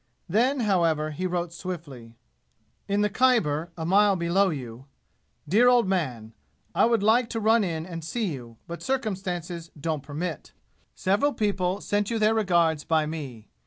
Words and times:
Then, 0.27 0.61
however, 0.61 1.11
he 1.11 1.27
wrote 1.27 1.53
swiftly. 1.53 2.15
"In 2.87 3.01
the 3.01 3.07
Khyber, 3.09 3.71
a 3.77 3.85
mile 3.85 4.15
below 4.15 4.49
you. 4.49 4.87
"Dear 5.47 5.67
Old 5.69 5.87
Man 5.87 6.33
I 6.73 6.85
would 6.85 7.03
like 7.03 7.29
to 7.29 7.39
run 7.39 7.63
in 7.63 7.85
and 7.85 8.03
see 8.03 8.25
you, 8.33 8.57
but 8.65 8.81
circumstances 8.81 9.69
don't 9.79 10.01
permit. 10.01 10.53
Several 10.95 11.33
people 11.35 11.81
sent 11.81 12.09
you 12.09 12.17
their 12.17 12.33
regards 12.33 12.83
by 12.83 13.05
me. 13.05 13.47